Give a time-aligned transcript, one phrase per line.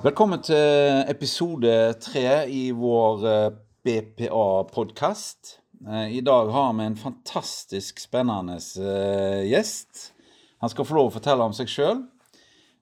[0.00, 1.70] Velkommen til episode
[2.00, 3.50] tre i vår eh,
[3.84, 5.58] BPA-podkast.
[6.08, 10.06] I dag har vi en fantastisk spennende eh, gjest.
[10.64, 12.00] Han skal få lov å fortelle om seg sjøl.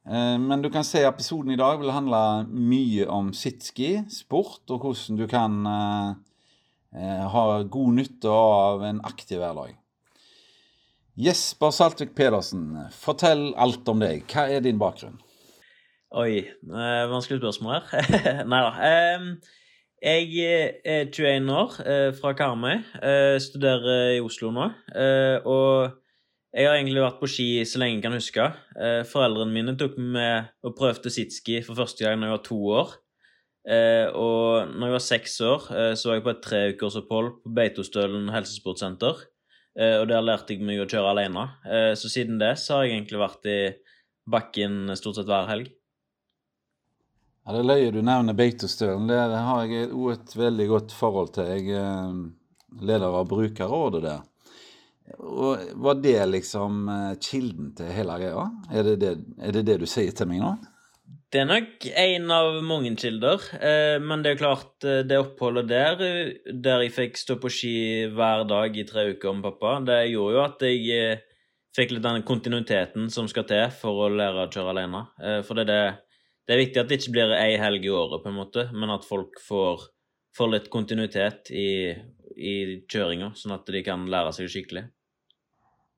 [0.07, 5.19] Men du kan se episoden i dag vil handle mye om sitski, sport, og hvordan
[5.19, 5.59] du kan
[7.35, 7.45] ha
[7.75, 9.75] god nytte av en aktiv hverdag.
[11.19, 14.23] Jesper Saltvik Pedersen, fortell alt om deg.
[14.31, 15.19] Hva er din bakgrunn?
[16.17, 18.45] Oi, eh, vanskelig spørsmål her.
[18.49, 18.69] Nei da.
[18.81, 19.25] Eh,
[20.01, 22.79] jeg er 21 år, eh, fra Karmøy.
[23.05, 24.71] Eh, studerer i Oslo nå.
[24.97, 25.99] Eh, og
[26.57, 28.49] jeg har egentlig vært på ski så lenge jeg kan huske.
[28.81, 32.63] Eh, foreldrene mine tok med og prøvde sitski for første gang da jeg var to
[32.81, 32.97] år.
[33.69, 39.27] og når jeg var seks år, så var jeg på et treukersopphold på Beitostølen helsesportsenter.
[39.77, 41.45] og der lærte jeg meg å kjøre alene.
[41.93, 43.59] så siden det så har jeg egentlig vært i
[44.25, 45.69] bakken stort sett hver helg.
[47.49, 49.07] Ja, Det er løye du nevner Beitostølen.
[49.09, 51.47] Det har jeg òg et veldig godt forhold til.
[51.49, 52.19] Jeg er eh,
[52.85, 54.19] leder av brukerrådet der.
[55.17, 58.43] Og Var det liksom eh, kilden til hele greia?
[58.69, 60.51] Er det det, er det det du sier til meg nå?
[61.33, 66.05] Det er nok en av mange kilder, eh, men det er klart, det oppholdet der,
[66.53, 67.79] der jeg fikk stå på ski
[68.13, 71.17] hver dag i tre uker med pappa, det gjorde jo at jeg
[71.77, 75.03] fikk litt den kontinuiteten som skal til for å lære å kjøre alene.
[75.49, 76.08] For det er det
[76.49, 78.89] det er viktig at det ikke blir ei helg i året, på en måte, men
[78.95, 79.83] at folk får,
[80.37, 81.93] får litt kontinuitet i,
[82.41, 82.55] i
[82.89, 84.87] kjøringa, sånn at de kan lære seg skikkelig.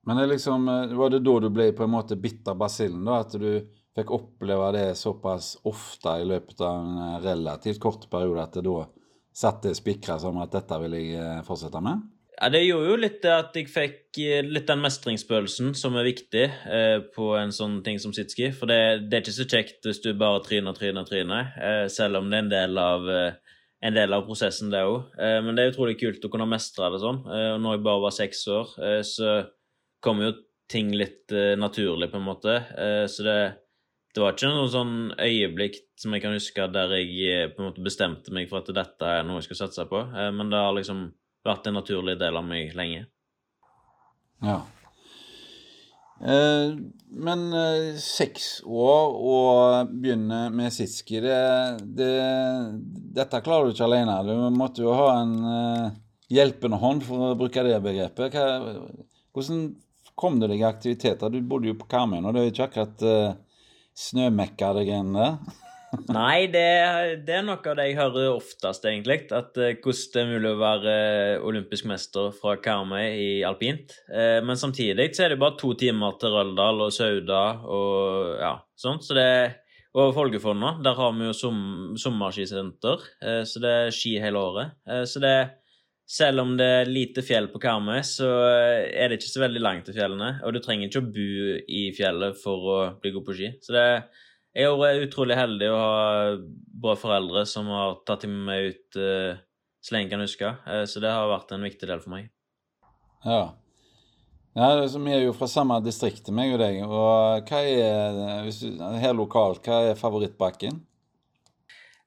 [0.03, 3.05] Men det liksom, eh, var det da du ble på en måte bitt av basillen?
[3.05, 3.63] da, At du
[3.95, 8.65] fikk oppleve det såpass ofte i løpet av en eh, relativt kort periode at det
[8.67, 8.89] da
[9.31, 12.01] satte spikra som at dette vil jeg eh, fortsette med?
[12.41, 16.47] Ja, Det gjorde jo litt at jeg fikk eh, litt den mestringsfølelsen som er viktig
[16.49, 18.47] eh, på en sånn ting som sitski.
[18.57, 22.17] For det, det, er ikke så kjekt hvis du bare tryner, tryner, tryner, eh, selv
[22.17, 23.53] om det er en del av, eh,
[23.85, 25.13] en del av prosessen, det òg.
[25.21, 27.21] Eh, men det er utrolig kult å kunne mestre det sånn.
[27.29, 28.73] Eh, og når jeg bare var seks år,
[29.05, 29.37] så
[30.01, 30.33] kom jo
[30.71, 31.29] ting litt
[31.61, 32.53] naturlig, på en måte.
[33.11, 33.39] så det,
[34.15, 37.83] det var ikke noe sånn øyeblikk som jeg kan huske der jeg på en måte
[37.83, 39.99] bestemte meg for at dette er noe jeg skal satse på.
[40.31, 41.09] men det har liksom
[41.45, 43.07] vært en naturlig del av meg lenge.
[44.41, 44.61] Ja.
[46.21, 46.73] Eh,
[47.11, 51.39] men eh, seks år og begynne med sitski, det,
[51.97, 52.11] det,
[53.17, 54.19] dette klarer du ikke alene.
[54.27, 55.99] Du måtte jo ha en eh,
[56.31, 58.37] hjelpende hånd, for å bruke det begrepet.
[58.37, 58.75] Hva,
[59.33, 59.65] hvordan
[60.19, 61.33] kom du deg i aktiviteter?
[61.33, 65.17] Du bodde jo på Karmøy, og det er jo ikke akkurat eh, snømekka det greiene
[65.25, 65.59] der.
[65.91, 66.67] Nei, det,
[67.27, 69.25] det, er noe av det jeg hører oftest, egentlig.
[69.35, 73.97] At uh, hvordan det er mulig å være uh, olympisk mester fra Karmøy i alpint.
[74.07, 78.53] Uh, men samtidig så er det bare to timer til Røldal og Sauda og ja,
[78.79, 79.03] sånt.
[79.03, 79.27] Så det,
[79.91, 81.57] og Folgefonna, der har vi jo som,
[81.99, 83.03] sommerskisenter,
[83.43, 84.77] så det er ski hele året.
[85.03, 85.33] så det
[86.07, 89.85] selv om det er lite fjell på Karmøy, så er det ikke så veldig langt
[89.87, 90.37] til fjellene.
[90.47, 91.27] Og du trenger ikke å bo
[91.67, 93.51] i fjellet for å bli god på ski.
[93.59, 94.01] Så det er
[94.57, 96.03] jeg er utrolig heldig å ha
[96.81, 99.39] bra foreldre som har tatt meg ut uh,
[99.81, 100.53] så lenge jeg kan huske.
[100.67, 102.29] Uh, så det har vært en viktig del for meg.
[103.23, 103.41] Ja.
[104.57, 106.81] ja vi er jo fra samme distrikt, meg og deg.
[106.83, 110.81] Og hva er, du, her lokalt, hva er favorittbakken?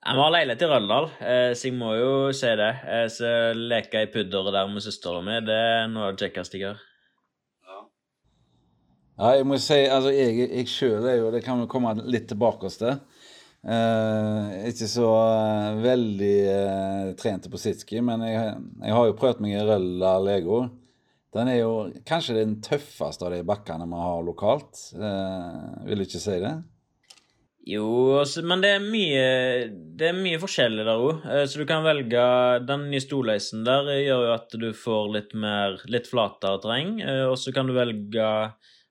[0.04, 2.72] Jeg har leilighet i Røldal, uh, så jeg må jo si det.
[3.14, 6.68] Så leke i pudderet der med søstera mi, det er noe av det kjekkeste jeg
[6.68, 6.84] gjør.
[9.14, 12.26] Ja, jeg må si, altså jeg, jeg sjøl er jo Det kan vi komme litt
[12.32, 12.96] tilbake til.
[13.64, 18.50] Eh, ikke så uh, veldig uh, trent på sitski, men jeg,
[18.82, 20.66] jeg, har jo prøvd meg i Rølla Lego.
[21.34, 21.72] Den er jo
[22.06, 24.82] kanskje den tøffeste av de bakkene vi har lokalt.
[24.98, 26.52] Uh, vil du ikke si det?
[27.64, 27.86] Jo,
[28.20, 29.20] altså, men det er mye
[29.96, 31.22] Det er mye forskjellig der òg.
[31.48, 32.24] Så du kan velge
[32.68, 36.98] Den nye stolheisen der gjør jo at du får litt mer litt flatere terreng.
[37.30, 38.28] Og så kan du velge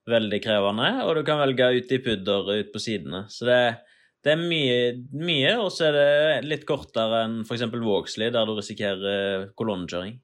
[0.10, 3.24] veldig krevende, og du kan velge ut i pudder ut på sidene.
[3.32, 3.60] Så det,
[4.26, 4.78] det er mye,
[5.16, 7.66] mye og så er det litt kortere enn f.eks.
[7.72, 10.18] Vågslid, der du risikerer kolonnekjøring.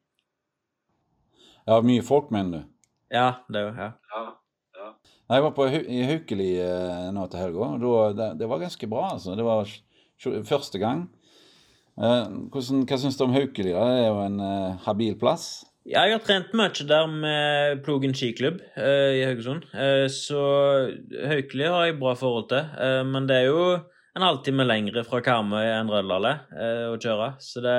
[1.70, 2.76] Ja, mye folk, mener du?
[3.14, 3.90] Ja, det er jo ja.
[4.14, 4.26] ja.
[5.30, 9.12] Jeg var på i Haukeli eh, nå til helga, og det, det, var ganske bra.
[9.14, 9.36] altså.
[9.38, 9.70] Det var
[10.50, 11.04] første gang.
[12.00, 13.76] Eh, hvordan, hva syns du om Haukeli?
[13.76, 15.68] Det er jo en eh, habil plass.
[15.88, 19.64] Jeg har trent mye der med Plogen skiklubb eh, i Haugesund.
[19.74, 20.42] Eh, så
[21.32, 22.68] Haukeli har jeg bra forhold til.
[22.76, 23.64] Eh, men det er jo
[24.18, 27.32] en halvtime lengre fra Karmøy enn Røldal å kjøre.
[27.40, 27.78] Så det,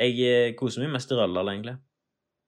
[0.00, 1.76] jeg koser meg mest i Røldal, egentlig.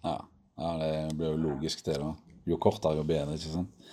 [0.05, 0.17] Ja.
[0.61, 2.01] ja, det blir jo logisk, det.
[2.01, 2.15] da.
[2.49, 3.93] Jo kortere, jo bedre, ikke sant?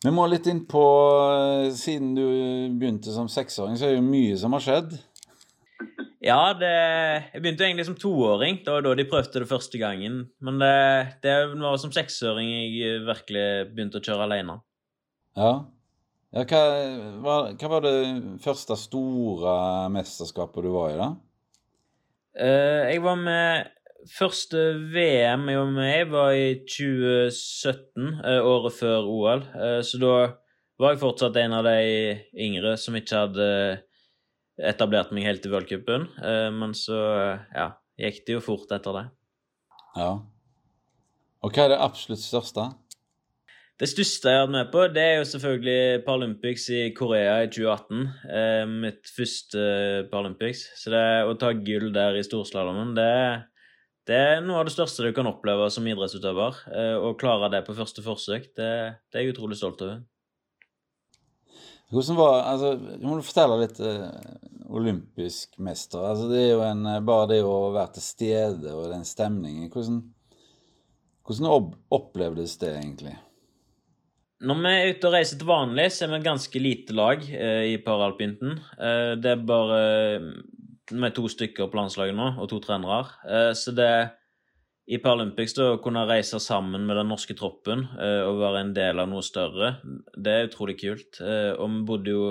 [0.00, 0.82] Vi må litt inn på
[1.28, 2.24] eh, Siden du
[2.80, 4.94] begynte som seksåring, så er det jo mye som har skjedd.
[6.20, 6.70] Ja, det,
[7.32, 8.58] jeg begynte egentlig som toåring.
[8.64, 10.26] Det var da de prøvde det første gangen.
[10.44, 10.72] Men det,
[11.24, 14.58] det var som seksåring jeg virkelig begynte å kjøre alene.
[15.38, 15.52] Ja.
[16.36, 16.60] ja hva,
[17.24, 17.96] hva, hva, var det
[18.44, 19.56] første store
[19.96, 21.10] mesterskapet du var i, da?
[22.36, 23.76] Uh, jeg var med
[24.08, 24.60] Første
[24.94, 29.42] VM jeg var med i, var i 2017, uh, eh, året før OL.
[29.52, 30.14] Uh, så da
[30.80, 31.82] var jeg fortsatt en av de
[32.32, 33.48] yngre som ikke hadde
[34.68, 36.06] etablerte meg helt i v-cupen.
[36.20, 36.98] Eh, men så
[37.54, 39.06] ja, gikk det jo fort etter det.
[39.96, 40.12] Ja.
[41.40, 42.68] Og hva er det absolutt største?
[43.80, 47.48] Det største jeg har vært med på, det er jo selvfølgelig Paralympics i Korea i
[47.48, 48.02] 2018.
[48.28, 49.62] Eh, mitt første
[50.10, 50.66] Paralympics.
[50.76, 53.06] Så det å ta gull der i storslalåmen, det,
[54.10, 56.60] det, er noe av det største du kan oppleve som idrettsutøver.
[56.76, 58.70] Eh, å klare det på første forsøk, det,
[59.08, 60.04] det er jeg utrolig stolt over.
[61.90, 64.10] Hvordan var altså, Må du fortelle litt uh,
[64.70, 66.04] olympisk mester?
[66.06, 69.70] Altså, det er jo en, eh, Bare det å være til stede og den stemningen
[69.72, 69.98] Hvordan,
[71.26, 73.16] hvordan opplevdes det egentlig?
[74.40, 77.26] Når vi er ute og reiser til vanlig, så er vi et ganske lite lag
[77.28, 78.54] eh, i paralpinten.
[78.80, 79.80] Eh, det er bare
[80.96, 83.10] med to stykker på landslaget nå, og to trenere.
[83.28, 84.08] Eh, så det er
[84.90, 88.98] i Paralympics å kunne reise sammen med den norske troppen eh, og være en del
[88.98, 89.76] av noe større,
[90.18, 91.20] det er utrolig kult.
[91.22, 92.30] Eh, og vi bodde jo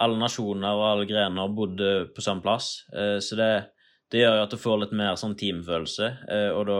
[0.00, 2.86] Alle nasjoner og alle grener bodde på samme plass.
[2.96, 3.50] Eh, så det,
[4.08, 6.08] det, gjør jo at du får litt mer sånn teamfølelse,
[6.56, 6.78] og da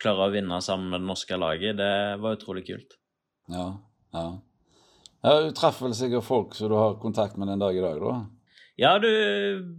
[0.00, 1.90] klare å vinne sammen med det norske laget, det
[2.22, 2.96] var utrolig kult.
[3.52, 3.66] Ja,
[4.16, 4.24] ja.
[5.20, 8.00] ja du treffer vel sikkert folk som du har kontakt med den dag i dag,
[8.00, 8.16] da?
[8.76, 9.08] Ja, du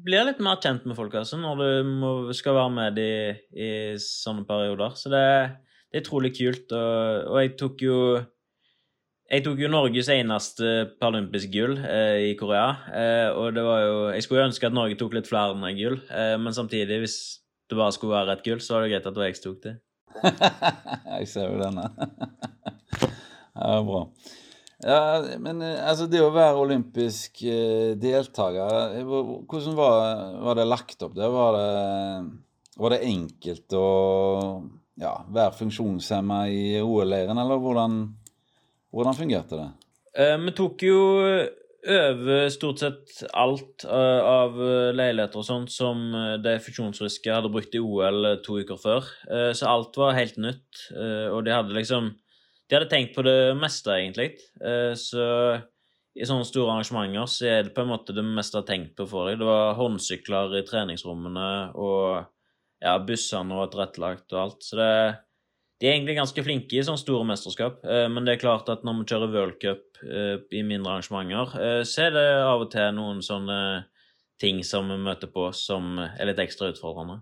[0.05, 3.11] blir litt mer kjent med folk altså, når du må, skal være med i,
[3.53, 3.69] i
[4.01, 4.95] sånne perioder.
[4.97, 5.21] Så det,
[5.91, 6.73] det, er utrolig kult.
[6.73, 7.99] Og, og, jeg tok jo
[9.27, 10.69] jeg tok jo Norges eneste
[11.01, 12.69] paralympiske gull eh, i Korea.
[12.95, 15.99] Eh, og det var jo Jeg skulle ønske at Norge tok litt flere enn gull,
[16.07, 17.17] eh, men samtidig, hvis
[17.67, 19.49] det bare skulle være et gull, så var det greit at det var jeg som
[19.51, 19.75] tok det.
[21.19, 21.89] jeg ser jo denne.
[23.03, 24.03] det var bra.
[24.85, 29.07] Ja, men eh, altså det å være olympisk eh, deltaker, eh,
[29.49, 30.01] hvordan var,
[30.43, 31.33] var, det lagt opp der?
[31.33, 31.69] Var det,
[32.77, 33.87] var det enkelt å
[35.01, 38.03] ja, være funksjonshemma i OL-leiren, eller hvordan,
[38.93, 39.71] hvordan, fungerte det?
[40.17, 41.01] vi tok jo
[41.87, 44.55] over stort sett alt av
[44.97, 45.99] leiligheter og sånt som
[46.41, 49.11] de funksjonsfriske hadde brukt i OL to uker før.
[49.53, 50.87] så alt var helt nytt,
[51.29, 52.09] og de hadde liksom
[52.67, 54.33] de hadde tenkt på det meste, egentlig.
[54.59, 55.27] Eh, så
[56.17, 59.29] i sånne store arrangementer så er det på en måte det meste tenkt på for
[59.29, 59.39] deg.
[59.39, 61.47] Det var håndsykler i treningsrommene,
[61.77, 62.25] og
[62.83, 64.67] ja, bussene var tilrettelagt og alt.
[64.67, 64.91] Så det,
[65.79, 67.79] de er egentlig ganske flinke i sånne store mesterskap.
[67.87, 71.55] Eh, men det er klart at når vi kjører World Cup eh, i mindre arrangementer,
[71.87, 73.61] så er det av og til noen sånne
[74.41, 77.21] ting som vi møter på som er litt ekstra utfordrende.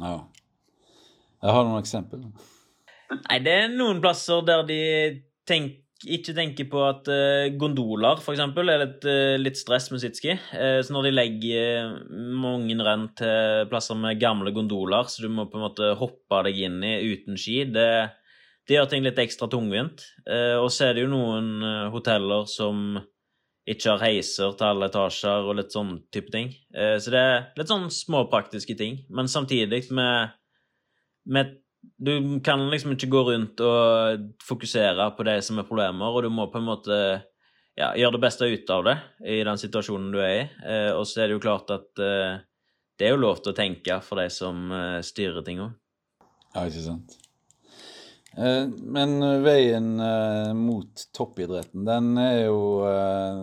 [0.00, 0.18] Ja.
[1.44, 2.54] Jeg har noen eksempler.
[3.10, 4.80] Nei, det er noen plasser der de
[5.46, 10.36] tenk, ikke tenker på at uh, gondoler, eksempel, er litt, uh, litt stress med sitski.
[10.52, 11.96] Uh, så når de legger
[12.36, 16.62] mange renn til plasser med gamle gondoler, så du må på en måte hoppe deg
[16.68, 17.90] inn i uten ski, det,
[18.66, 20.02] det gjør ting litt ekstra tungvint.
[20.26, 22.96] og så er det jo noen hoteller som
[23.66, 26.50] ikke har heiser til alle etasjer og litt sånn type ting.
[26.74, 28.98] så det er litt sånn småpraktiske ting.
[29.06, 30.34] Men samtidig med,
[31.30, 31.54] med
[31.96, 36.30] du kan liksom ikke gå rundt og fokusere på det som er problemer, og du
[36.32, 36.98] må på en måte
[37.76, 38.96] ja, gjøre det beste ut av det
[39.28, 40.42] i den situasjonen du er i.
[40.64, 42.40] Eh, og så er det jo klart at eh,
[42.96, 45.76] det er jo lov til å tenke for de som eh, styrer ting òg.
[46.56, 47.16] Ja, ikke sant.
[48.36, 53.42] Eh, men veien eh, mot toppidretten, den er jo eh,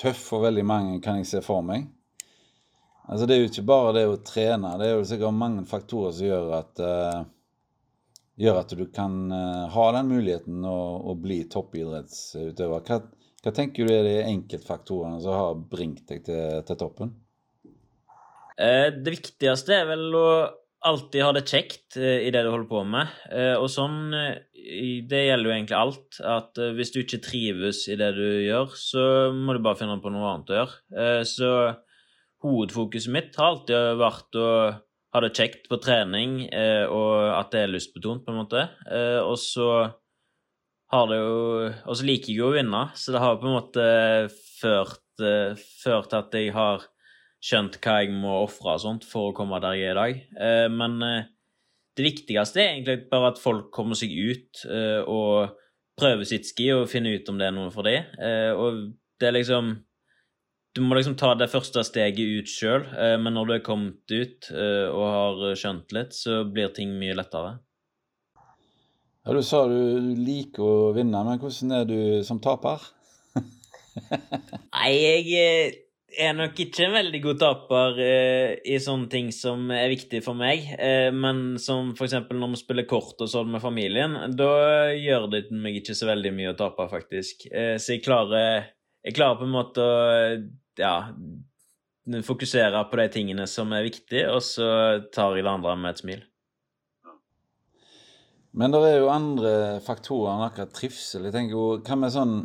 [0.00, 1.88] tøff for veldig mange, kan jeg se for meg.
[3.04, 6.14] Altså Det er jo ikke bare det å trene, det er jo sikkert mange faktorer
[6.16, 7.26] som gjør at, uh,
[8.40, 10.78] gjør at du kan uh, ha den muligheten å,
[11.12, 12.80] å bli toppidrettsutøver.
[12.88, 13.00] Hva,
[13.44, 17.12] hva, tenker du er de enkeltfaktorene som har bringt deg til, til toppen?
[18.56, 20.28] Uh, det viktigste er vel å
[20.84, 23.12] alltid ha det kjekt i det du holder på med.
[23.56, 26.18] Og sånn Det gjelder jo egentlig alt.
[26.20, 30.12] At hvis du ikke trives i det du gjør, så må du bare finne på
[30.12, 31.24] noe annet å gjøre.
[31.24, 31.48] Så
[32.44, 34.48] hovedfokuset mitt har alltid vært å
[35.14, 38.66] ha det kjekt på trening, eh, og at det er lystbetont, på en måte.
[38.90, 39.68] Eh, og så
[40.94, 41.38] har det jo
[41.88, 43.86] Og så liker jeg jo å vinne, så det har på en måte
[44.60, 46.84] ført, eh, ført at jeg har
[47.44, 50.20] skjønt hva jeg må ofre og sånt for å komme der jeg er i dag.
[50.40, 51.26] Eh, men eh,
[51.96, 55.54] det viktigste er egentlig bare at folk kommer seg ut eh, og
[55.98, 58.08] prøver sitt ski og finner ut om det er noe for dem.
[58.58, 58.80] Og
[59.20, 59.76] det er liksom
[60.74, 64.10] Du må liksom ta det første steget ut sjøl, eh, men når du er kommet
[64.10, 67.54] ut eh, og har skjønt litt, så blir ting mye lettere.
[69.24, 72.82] Ja, Du sa du liker å vinne, men hvordan er du som taper?
[74.74, 75.78] Nei, jeg
[76.18, 80.38] er nok ikke en veldig god taper eh, i sånne ting som er viktig for
[80.38, 80.66] meg.
[80.74, 82.18] Eh, men som f.eks.
[82.30, 84.50] når vi spiller kort og sånn med familien, da
[84.92, 87.46] gjør det meg ikke så veldig mye å tape, faktisk.
[87.50, 88.68] Eh, så jeg klarer,
[89.06, 90.36] jeg klarer på en måte å
[90.80, 90.94] ja,
[92.26, 94.68] fokusere på de tingene som er viktige, og så
[95.14, 96.24] tar jeg det andre med et smil.
[98.54, 101.24] Men det er jo andre faktorer enn akkurat trivsel.
[101.26, 102.36] Jeg tenker jo, Hva med sånn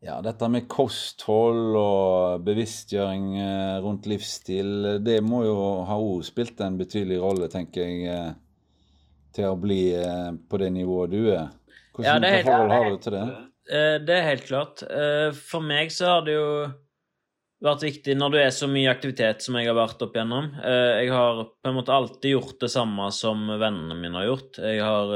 [0.00, 6.62] ja, dette med kosthold og bevisstgjøring eh, rundt livsstil, det må jo ha også spilt
[6.64, 11.50] en betydelig rolle, tenker jeg, eh, til å bli eh, på det nivået du er.
[11.92, 13.26] Hvordan Ja, forhold har du til det?
[13.68, 14.82] Eh, Det er helt klart.
[14.82, 16.50] Eh, For meg så har det jo
[17.60, 20.48] vært viktig når du er så mye aktivitet som jeg har vært opp igjennom.
[20.64, 24.60] Eh, Jeg har på en måte alltid gjort det samme som vennene mine har gjort.
[24.64, 25.14] Jeg har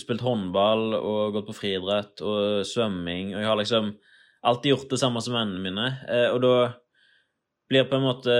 [0.00, 3.90] spilt håndball og gått på friidrett og svømming, og jeg har liksom
[4.44, 5.88] alltid gjort det samme som vennene mine.
[6.32, 6.54] Og da
[7.68, 8.36] blir på en måte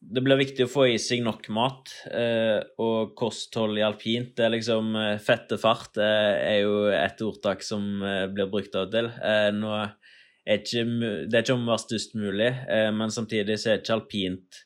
[0.00, 4.30] det blir viktig å få i seg nok mat, eh, og kosthold i alpint.
[4.38, 8.76] Det er liksom eh, Fette fart eh, er jo et ordtak som eh, blir brukt
[8.78, 9.10] av og til.
[9.18, 10.84] Eh, nå er ikke,
[11.26, 14.62] det er ikke om å være størst mulig, eh, men samtidig så er ikke alpint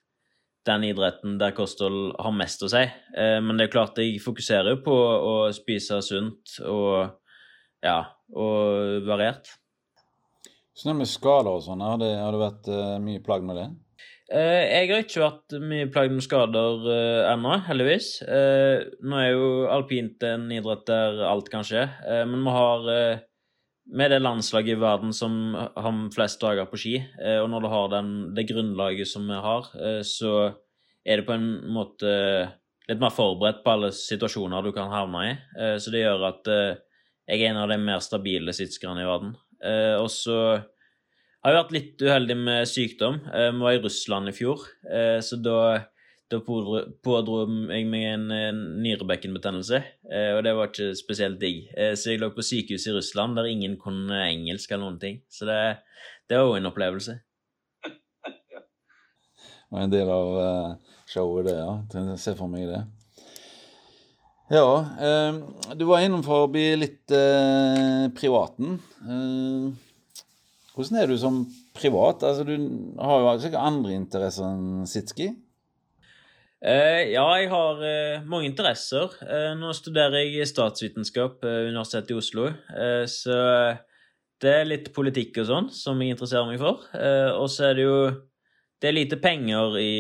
[0.68, 2.84] den idretten der kosthold har mest å si.
[3.18, 7.16] Men det er klart jeg fokuserer jo på å spise sunt og
[7.82, 7.96] ja,
[8.30, 9.50] og variert.
[10.78, 12.70] Sånn med skader og sånn, har det, har det vært
[13.02, 13.66] mye plagg med det?
[14.32, 18.14] Eh, Jeg har ikke vært mye plagd med skader uh, ennå, heldigvis.
[18.24, 22.88] Uh, nå er jo alpint en idrett der alt kan skje, uh, men vi har
[23.92, 26.92] Med det landslaget i verden som har flest dager på ski,
[27.42, 29.66] og når du har den, det grunnlaget som vi har,
[30.06, 30.54] så
[31.02, 32.12] er det på en måte
[32.86, 35.34] litt mer forberedt på alle situasjoner du kan havne i.
[35.82, 39.34] Så det gjør at jeg er en av de mer stabile sittskerne i verden.
[39.98, 40.38] Og så
[41.42, 43.16] har jeg vært litt uheldig med sykdom.
[43.26, 45.56] Jeg var i Russland i fjor, eh, så da,
[46.30, 47.40] da pådro
[47.72, 51.66] jeg meg en, en nyrebekkenbetennelse, eh, og det var ikke spesielt digg.
[51.74, 55.20] Eh, Så jeg lå på sykehus i Russland der ingen kunne engelsk eller noen ting.
[55.26, 55.58] Så det,
[56.30, 57.18] det var jo en opplevelse.
[57.82, 61.58] Det var en del av eh, showet, det.
[61.58, 62.16] ja.
[62.20, 62.84] Ser for meg det.
[64.52, 64.68] Ja,
[65.00, 65.38] eh,
[65.74, 66.22] du var innom
[66.52, 68.76] bli litt eh, privaten.
[70.72, 72.22] Eh, hvordan er du som privat?
[72.22, 72.56] Altså, du
[72.98, 75.34] har jo sikkert andre interesser enn sitski?
[76.62, 79.10] Eh, ja, jeg har eh, mange interesser.
[79.22, 83.38] Eh, nå studerer jeg statsvitenskap ved Universitetet i Oslo, eh, så
[84.42, 86.86] det er litt politikk og sånn som jeg interesserer meg for.
[86.94, 87.96] Eh, og så er det jo
[88.82, 89.92] det er lite penger i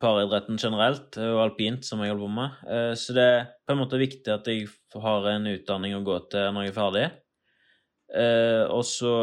[0.00, 2.58] paridretten generelt, og alpint, som jeg holder på med.
[2.68, 4.68] Eh, så det er på en måte viktig at jeg
[5.00, 7.06] har en utdanning å gå til når jeg er ferdig.
[8.12, 9.14] Eh, og så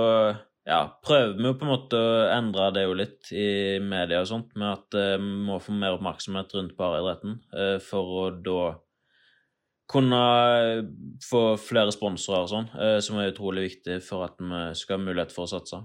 [0.68, 4.30] ja, prøver vi jo på en måte å endre det jo litt i media og
[4.30, 8.64] sånt, med at eh, vi må få mer oppmerksomhet rundt paraidretten eh, for å da
[9.90, 10.20] kunne
[11.26, 15.06] få flere sponsorer og sånn, eh, som er utrolig viktig for at vi skal ha
[15.08, 15.82] mulighet for å satse.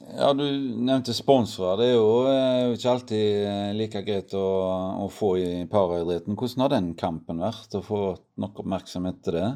[0.00, 1.76] Ja, du nevnte sponsorer.
[1.76, 1.96] Det er
[2.64, 4.46] jo ikke alltid like greit å,
[5.04, 6.38] å få i paraidretten.
[6.40, 8.00] Hvordan har den kampen vært, å få
[8.40, 9.50] nok oppmerksomhet til det?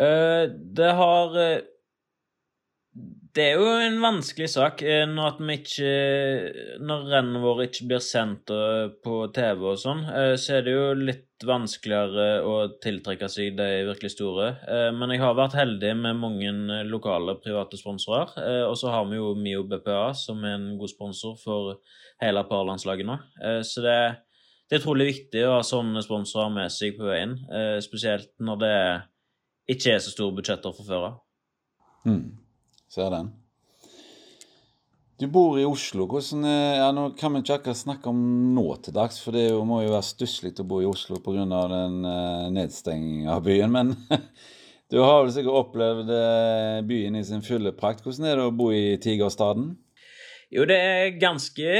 [0.00, 1.58] Eh, det har eh,
[3.36, 5.90] Det er jo en vanskelig sak eh, når vi ikke
[6.80, 8.50] Når rennene våre ikke blir sendt
[9.04, 10.06] på TV og sånn,
[10.40, 12.54] så er det jo litt vanskeligere å
[12.84, 14.50] tiltrekke seg de virkelig store.
[14.92, 16.50] Men jeg har vært heldig med mange
[16.84, 18.34] lokale private sponsorer.
[18.66, 21.78] Og så har vi jo Mio BPA, som er en god sponsor for
[22.20, 23.16] hele parlandslaget nå.
[23.64, 23.96] Så det,
[24.68, 27.38] det er utrolig viktig å ha sånne sponsorer med seg på veien,
[27.88, 28.76] spesielt når det
[29.70, 31.20] ikke er så store budsjetter fra før av.
[32.08, 32.24] Mm.
[32.90, 33.30] Ser den.
[35.20, 36.06] Du bor i Oslo.
[36.08, 38.20] Hvordan eh, ja, Nå kan vi ikke akkurat snakke om
[38.56, 41.44] nå til dags, for det må jo være stusslig å bo i Oslo pga.
[41.44, 43.74] den uh, nedstengingen av byen.
[43.74, 43.92] Men
[44.90, 48.00] du har vel sikkert opplevd eh, byen i sin fulle prakt.
[48.06, 49.74] Hvordan er det å bo i Tigerstaden?
[50.50, 51.74] Jo, det er ganske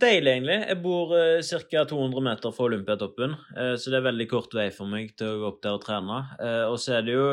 [0.00, 0.56] deilig, egentlig.
[0.70, 1.82] Jeg bor eh, ca.
[1.84, 5.42] 200 meter fra Olympiatoppen, eh, så det er veldig kort vei for meg til å
[5.42, 6.22] gå opp der og trene.
[6.40, 7.28] Eh, og så er det jo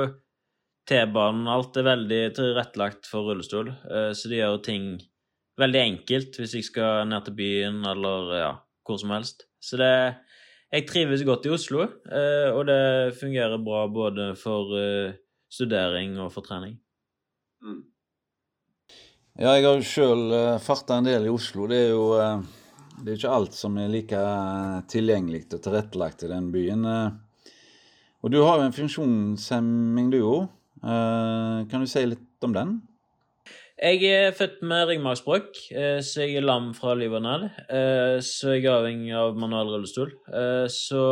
[0.89, 4.91] T-banen Alt er veldig tilrettelagt for rullestol, eh, så det gjør ting
[5.61, 8.51] veldig enkelt hvis jeg skal ned til byen eller ja,
[8.83, 9.47] hvor som helst.
[9.63, 9.93] Så det
[10.73, 15.15] jeg trives godt i Oslo, eh, og det fungerer bra både for eh,
[15.53, 16.79] studering og for trening.
[17.61, 17.83] Mm.
[19.33, 21.65] Ja, jeg har jo sjøl uh, farta en del i Oslo.
[21.65, 22.43] Det er jo uh,
[23.01, 24.19] det er ikke alt som er like
[24.93, 26.85] tilgjengelig og tilrettelagt i den byen.
[28.21, 30.43] Og du har jo en funksjonshemming, du òg.
[31.71, 32.75] Kan du si litt om den?
[33.81, 35.57] Jeg er født med ryggmargsbrokk,
[36.05, 38.21] så jeg er lam fra livet og ned.
[38.23, 40.13] Så jeg er avhengig av manuell rullestol.
[40.71, 41.03] Så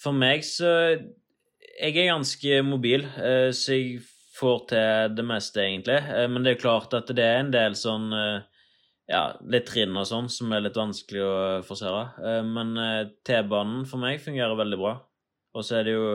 [0.00, 0.70] for meg så
[1.80, 3.04] Jeg er ganske mobil,
[3.56, 4.00] så jeg
[4.40, 5.98] får til det meste, egentlig.
[6.00, 8.40] Eh, men det er klart at det er en del sånn eh,
[9.10, 12.04] ja, litt trinn og sånn som er litt vanskelig å forsere.
[12.24, 12.74] Eh, men
[13.26, 14.96] T-banen for meg fungerer veldig bra.
[15.56, 16.06] Og så er det jo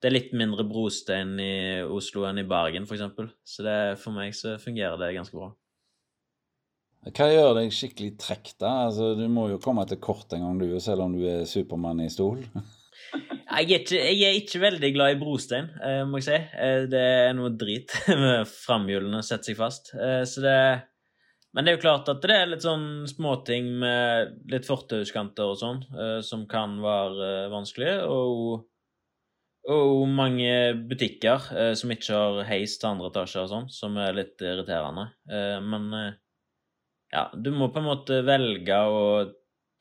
[0.00, 3.34] det er litt mindre brostein i Oslo enn i Bergen, f.eks.
[3.44, 5.50] Så det, for meg så fungerer det ganske bra.
[7.04, 8.70] Hva gjør deg skikkelig trekk, da?
[8.86, 12.00] Altså, du må jo komme til kort en gang, du, selv om du er Supermann
[12.04, 12.40] i stol.
[13.50, 16.36] Jeg er, ikke, jeg er, ikke, veldig glad i brostein, eh, må jeg si.
[16.38, 17.90] Eh, det er noe drit
[18.22, 19.90] med framhjulene setter seg fast.
[19.96, 20.60] Eh, så det
[21.50, 25.56] Men det er jo klart at det er litt sånn småting med litt fortauskanter og
[25.58, 25.80] sånn
[26.22, 27.96] som kan være vanskelig.
[28.06, 28.68] Og,
[29.66, 30.52] og mange
[30.86, 35.08] butikker som ikke har heis til andre etasjer og sånn, som er litt irriterende.
[35.66, 35.90] Men
[37.10, 39.02] ja, du må på en måte velge å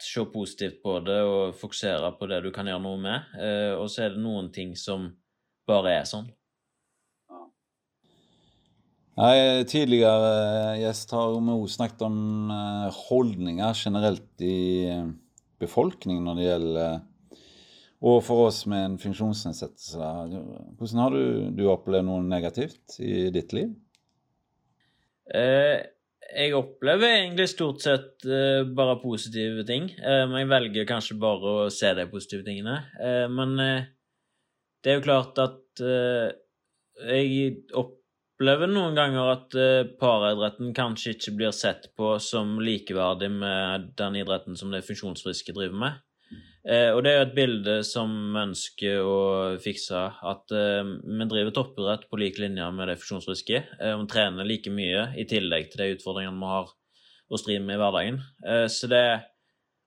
[0.04, 3.32] se positivt på det og fokusere på det du kan gjøre noe med.
[3.40, 5.10] Eh, og så er det noen ting som
[5.70, 6.30] bare er sånn.
[9.20, 10.30] Nei, tidligere
[10.76, 12.20] eh, gjest har vi snakket om
[12.56, 14.88] eh, holdninger generelt i
[15.60, 17.00] befolkningen når det gjelder
[18.00, 20.10] Og for oss med en funksjonsnedsettelse.
[20.80, 23.74] Hvordan har du, du opplevd noe negativt i ditt liv?
[25.36, 25.84] Eh,
[26.36, 29.90] jeg opplever egentlig stort sett uh, bare positive ting.
[30.00, 32.82] Uh, men jeg velger kanskje bare å se de positive tingene.
[33.00, 39.56] Uh, men det er jo klart at jeg opplever noen ganger at
[40.00, 45.80] paraidretten kanskje ikke blir sett på som likeverdig med den idretten som de funksjonsfriske driver
[45.84, 46.00] med.
[46.70, 49.20] Eh, og det er jo et bilde som vi ønsker å
[49.62, 50.02] fikse.
[50.32, 53.62] At eh, vi driver toppidrett på lik linje med de funksjonsfriske.
[53.80, 56.70] Eh, vi trener like mye i tillegg til de utfordringene vi har
[57.30, 58.20] å stri med i hverdagen.
[58.46, 59.24] Eh, så det er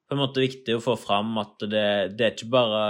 [0.08, 1.86] på en måte viktig å få fram at det,
[2.18, 2.80] det er ikke bare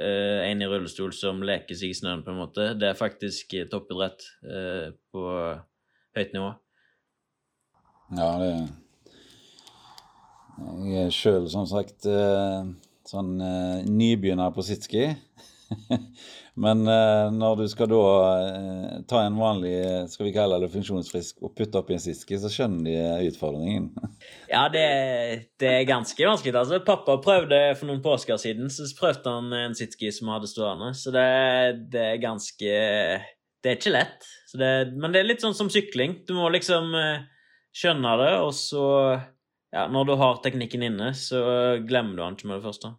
[0.00, 2.70] eh, en i rullestol som leker seg i snøen, på en måte.
[2.80, 5.26] Det er faktisk toppidrett eh, på
[6.16, 6.48] høyt nivå.
[8.16, 8.54] Ja, det
[10.62, 12.08] Jeg er sjøl, som sagt
[13.12, 15.10] sånn uh, nybegynner på sitski.
[16.62, 19.72] Men uh, når du skal da uh, ta en vanlig
[20.12, 23.90] skal vi kalle det funksjonsfrisk og putte opp i en sitski, så skjønner de utfordringen.
[24.52, 24.86] ja, det,
[25.60, 26.54] det, er ganske vanskelig.
[26.60, 26.82] altså.
[26.86, 30.92] Pappa prøvde for noen påsker siden, så prøvde han en sitski som hadde stående.
[30.98, 31.26] Så det,
[31.92, 32.72] det, er ganske
[33.62, 34.32] Det er ikke lett.
[34.52, 36.20] Det, men det er litt sånn som sykling.
[36.28, 36.92] Du må liksom
[37.72, 38.84] skjønne det, og så
[39.72, 41.40] ja, når du har teknikken inne, så
[41.80, 42.92] glemmer du den ikke med det første.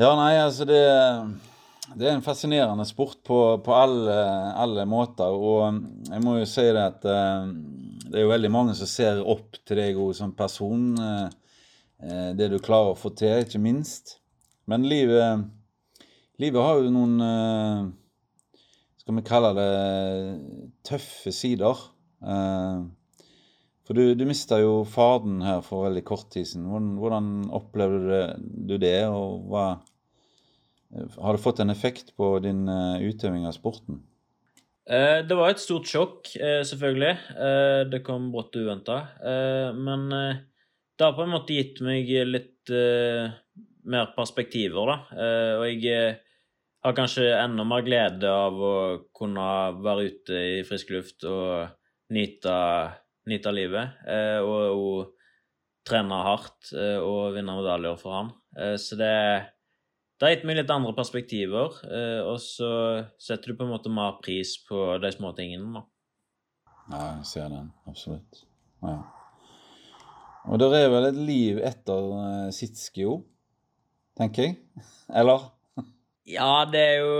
[0.00, 0.80] Ja, nei, altså det,
[1.92, 4.14] det er en fascinerende sport på, på alle,
[4.56, 5.28] alle, måter.
[5.28, 5.76] Og
[6.08, 7.50] jeg må jo si det at eh,
[8.06, 10.86] det er jo veldig mange som ser opp til deg som person.
[11.04, 11.26] Eh,
[12.00, 14.14] eh, det du klarer å få til, ikke minst.
[14.72, 15.44] Men livet,
[16.40, 17.20] livet har jo noen
[19.02, 19.68] Skal vi kalle det
[20.86, 21.84] tøffe sider.
[23.84, 26.68] For du, du mista jo faden her for veldig kort tid siden.
[26.70, 29.68] Hvordan, hvordan opplevde du det, og hva
[30.90, 34.00] Har det fått en effekt på din uh, utøving av sporten?
[34.90, 37.12] Eh, det var et stort sjokk, eh, selvfølgelig.
[37.30, 38.96] Eh, det kom brått og uventa.
[39.22, 40.40] Eh, men eh,
[40.98, 42.70] det har på en måte gitt meg litt
[43.90, 45.24] mer perspektiver, da.
[45.58, 46.10] og jeg
[46.84, 48.74] har kanskje enda mer glede av å
[49.16, 49.46] kunne
[49.80, 51.72] være ute i frisk luft og
[52.14, 52.52] nyte
[53.30, 58.30] nyte livet eh, og, og trene hardt eh, og vinne medaljer for han.
[58.56, 59.14] Eh, så det,
[60.20, 61.78] det har gitt meg litt andre perspektiver,
[62.28, 62.72] og så
[63.16, 65.80] setter du på en måte mer pris på de små tingene.
[66.90, 67.70] Ja, jeg ser den.
[67.88, 68.42] Absolutt.
[68.82, 68.98] Ja.
[70.48, 73.20] Og det er vel et liv etter uh, Sitskio,
[74.18, 74.60] tenker jeg?
[75.22, 75.50] Eller?
[76.28, 77.18] ja, det er jo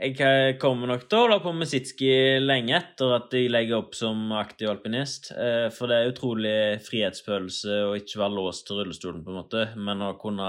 [0.00, 3.92] jeg kommer nok til å holde på med sitski lenge etter at jeg legger opp
[3.98, 5.28] som aktiv alpinist.
[5.34, 6.54] Eh, for det er utrolig
[6.86, 10.48] frihetsfølelse å ikke være låst til rullestolen, på en måte, men å kunne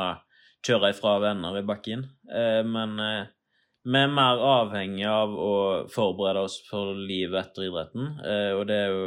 [0.65, 2.06] kjøre ifra venner i bakken.
[2.32, 3.30] Eh, men eh,
[3.84, 5.54] vi er mer avhengig av å
[5.89, 8.12] forberede oss for livet etter idretten,
[8.54, 9.06] og det er jo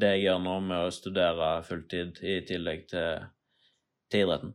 [0.00, 3.26] det jeg gjør nå med å studere fulltid i tillegg til
[4.10, 4.54] til idretten.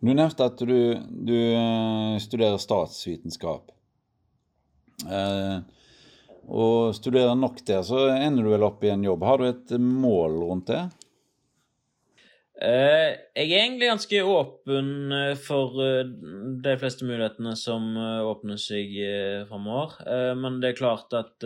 [0.00, 0.78] Du nevnte at du,
[1.26, 3.72] du eh, studerer statsvitenskap.
[5.08, 5.56] Eh,
[6.46, 9.24] og studerer nok der, så ender du vel opp i en jobb.
[9.26, 10.84] Har du et mål rundt det?
[12.56, 16.08] Eh, jeg er egentlig ganske åpen eh, for eh,
[16.64, 18.94] de fleste mulighetene som åpner seg
[19.50, 19.98] framover.
[20.40, 21.44] Men det er klart at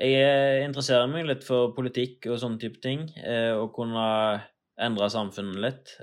[0.00, 3.08] jeg interesserer meg litt for politikk og sånne type ting.
[3.56, 4.04] Og kunne
[4.80, 5.94] endre samfunnet litt.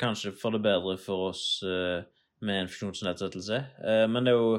[0.00, 3.60] Kanskje for det bedre for oss med en funksjonsnedsettelse.
[4.10, 4.56] Men det er jo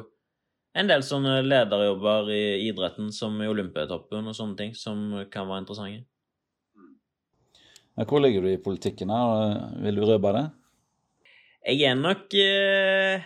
[0.80, 5.66] en del sånne lederjobber i idretten, som i Olympiatoppen og sånne ting, som kan være
[5.66, 6.09] interessante.
[8.08, 9.10] Hvor ligger du i politikken?
[9.12, 9.76] her?
[9.84, 10.46] Vil du røpe det?
[11.68, 13.26] Jeg er nok eh,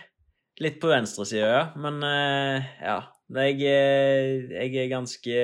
[0.60, 1.64] litt på venstresida, ja.
[1.78, 3.00] Men eh, ja.
[3.34, 5.36] Jeg, eh, jeg, er ganske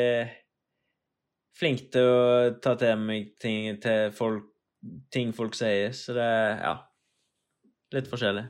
[1.57, 2.23] flink til å
[2.63, 4.51] ta til meg ting, til folk,
[5.13, 6.75] ting folk sier, så det ja.
[7.91, 8.45] Litt forskjellig.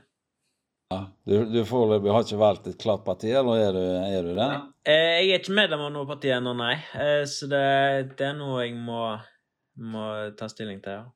[0.91, 4.33] Ja, Du, du foreløpig har ikke valgt et klart parti, eller er du, er du
[4.37, 4.49] det?
[4.91, 6.75] Eh, jeg er ikke medlem av noe parti ennå, nei.
[6.93, 7.63] Eh, så det,
[8.19, 9.05] det er noe jeg må
[9.81, 10.05] må
[10.37, 11.09] ta stilling til, ja.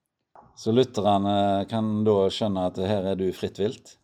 [0.55, 3.97] Så lytterne kan da skjønne at her er du fritt vilt?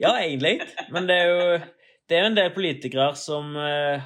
[0.00, 0.58] Ja, egentlig.
[0.92, 1.58] Men det er jo,
[2.10, 4.04] det er en del politikere som, eh,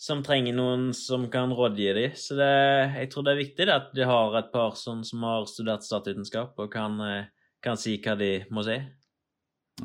[0.00, 2.16] som trenger noen som kan rådgi dem.
[2.16, 2.52] Så det,
[2.96, 6.56] jeg tror det er viktig at de har et par som, som har studert statsvitenskap
[6.56, 7.28] og kan, eh,
[7.64, 8.78] kan si hva de må si.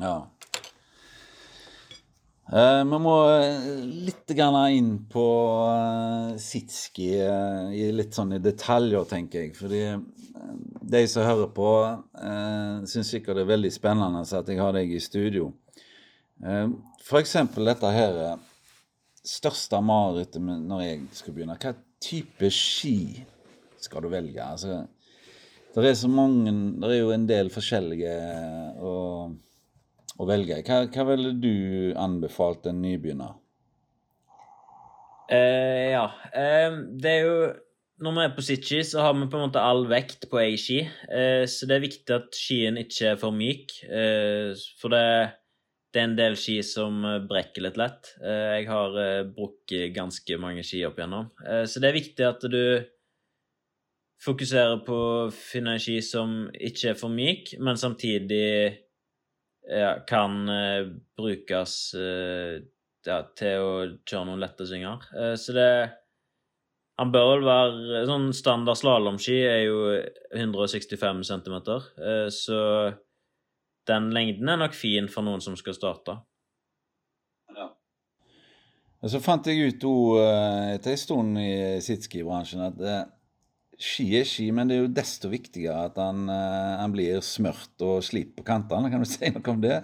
[0.00, 0.16] Ja.
[2.52, 3.62] Uh, vi må eh,
[4.04, 5.24] litt inn på
[5.64, 9.54] uh, Sitski i litt sånne detaljer, tenker jeg.
[9.56, 9.80] Fordi
[10.92, 11.70] de som hører på,
[12.20, 15.48] uh, syns sikkert det er veldig spennende at jeg har deg i studio.
[16.44, 16.68] Uh,
[17.22, 18.20] eksempel dette her
[19.22, 21.56] Største marerittet når jeg skal begynne.
[21.62, 23.22] Hva type ski
[23.80, 24.42] skal du velge?
[24.42, 24.80] Altså,
[25.72, 28.16] det er så mange Det er jo en del forskjellige
[28.82, 29.38] og
[30.22, 30.62] å velge.
[30.66, 33.36] Hva, hva ville du anbefalt en nybegynner?
[35.32, 36.06] Uh, ja.
[36.34, 37.36] Uh, det er jo
[38.02, 40.56] Når vi er på sitchi, så har vi på en måte all vekt på ei
[40.58, 40.80] ski.
[41.06, 43.76] Uh, så det er viktig at skien ikke er for myk.
[44.80, 45.04] for det,
[45.92, 48.14] det, er en del ski som brekker litt lett.
[48.22, 48.96] jeg har
[49.36, 51.30] brukket ganske mange ski opp igjennom.
[51.68, 52.64] så det er viktig at du
[54.22, 58.82] fokuserer på å finne en ski som ikke er for myk, men samtidig
[59.68, 62.58] ja, kan uh, brukes uh,
[63.06, 63.72] ja, til å
[64.08, 65.04] kjøre noen lette svinger.
[65.14, 65.72] Uh, så det
[67.00, 69.78] Han bør vel være Sånn standard slalåmski er jo
[70.36, 71.56] 165 cm,
[72.30, 72.58] så
[73.88, 76.18] den lengden er nok fin for noen som skal starte.
[77.56, 77.70] Ja.
[79.08, 80.20] Så fant jeg ut òg
[80.76, 82.84] etter en stund i sitski-bransjen at
[83.82, 87.82] ski er ski, men det er jo desto viktigere at han, uh, han blir smørt
[87.84, 88.90] og slipt på kantene.
[88.92, 89.80] Kan du si noe om det?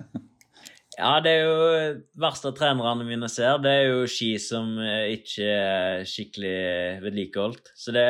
[0.99, 5.45] Ja, det er jo verste trenerne mine ser, det er jo ski som eh, ikke
[5.47, 6.57] er skikkelig
[7.05, 7.71] vedlikeholdt.
[7.79, 8.03] Så det,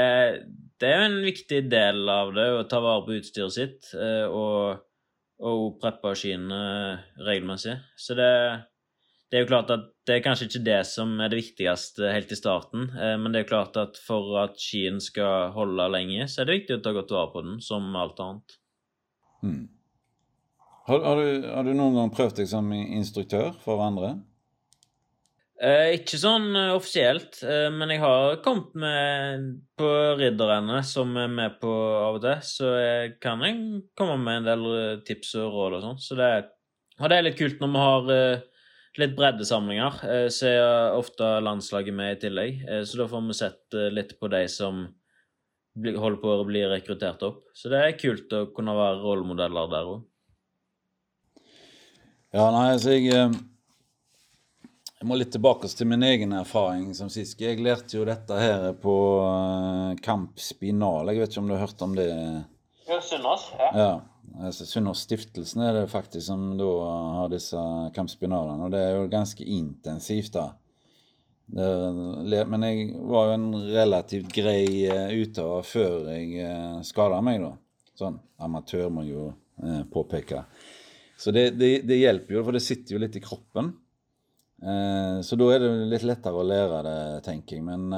[0.81, 4.81] det er jo en viktig del av det, å ta vare på utstyret sitt og,
[5.45, 6.63] og preppe skiene
[7.29, 7.77] regelmessig.
[8.01, 8.33] Så det,
[9.29, 12.31] det er jo klart at det er kanskje ikke det som er det viktigste helt
[12.33, 16.29] i starten, eh, men det er jo klart at for at skien skal holde lenge,
[16.29, 18.57] så er det viktig å ta godt vare på den, som alt annet.
[19.45, 19.67] Mm.
[20.89, 24.15] Har, har, du, har, du, noen gang prøvd deg som instruktør for andre?
[25.59, 31.29] Eh, ikke sånn eh, offisielt, eh, men jeg har kommet med på ridderne som er
[31.29, 35.35] med på av og til, så jeg kan jeg komme med en del eh, tips
[35.43, 35.99] og råd og sånn.
[36.05, 36.31] Så det,
[37.03, 38.47] og det er litt kult når vi har eh,
[38.97, 42.63] litt breddesamlinger, eh, så er ofte landslaget med i tillegg.
[42.69, 44.87] Eh, så da får vi sett eh, litt på de som
[45.79, 47.45] holder på å bli rekruttert opp.
[47.55, 50.01] Så det er kult å kunne være rollemodeller der òg.
[52.35, 53.13] Ja, nei, altså jeg
[54.99, 57.39] Jeg må litt tilbake til min egen erfaring som sist.
[57.39, 58.95] Jeg lærte jo dette her på
[60.03, 61.07] Kamp Spinal.
[61.13, 62.09] Jeg vet ikke om du har hørt om det?
[63.59, 63.69] Ja.
[63.77, 63.91] Ja.
[64.47, 66.69] altså Sunnaas-stiftelsen er det faktisk som da
[67.19, 67.61] har disse
[67.97, 68.65] kampspinalene.
[68.65, 70.49] Og det er jo ganske intensivt, da.
[71.49, 77.41] Det, men jeg var jo en relativt grei uh, utøver før jeg uh, skada meg,
[77.45, 77.55] da.
[77.99, 80.45] Sånn amatør, må jo uh, påpeke.
[81.19, 83.73] Så det, det, det, hjelper jo, for det sitter jo litt i kroppen.
[84.61, 87.65] Uh, så da er det litt lettere å lære det, tenker jeg.
[87.67, 87.89] Men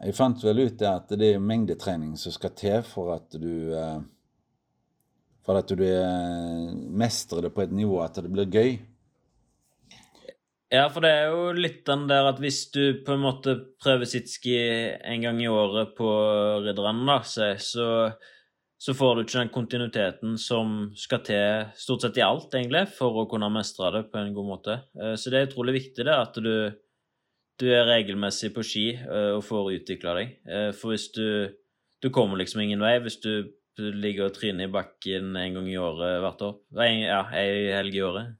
[0.00, 3.76] jeg fant vel ut det at det er mengdetrening som skal til for at du
[5.44, 5.84] for at du
[6.92, 8.78] mestrer det på et nivå at det blir gøy.
[10.70, 14.06] Ja, for det er jo litt den der at hvis du på en måte prøver
[14.06, 16.10] sitski en gang i året på
[16.62, 17.56] ridderen, så,
[18.78, 23.18] så får du ikke den kontinuiteten som skal til stort sett i alt, egentlig, for
[23.18, 24.78] å kunne mestre det på en god måte.
[24.94, 26.52] Eh, så det er utrolig viktig det at du,
[27.60, 30.36] du er regelmessig på ski eh, og får utvikla deg.
[30.48, 31.56] Eh, for hvis du
[32.00, 35.76] Du kommer liksom ingen vei hvis du ligger og tryner i bakken en gang i
[35.76, 36.54] året hvert år.
[37.04, 38.30] Ja, ei helg i året.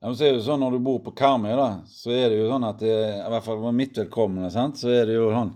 [0.00, 2.26] Ja, men så er det jo sånn Når du bor på Karmøy, da, så er
[2.30, 5.14] det jo sånn at det, i hvert fall for mitt vedkommende, sant, så er det
[5.14, 5.54] jo sånn